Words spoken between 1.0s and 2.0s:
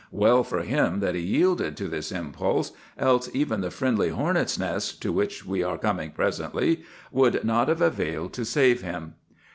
that he yielded to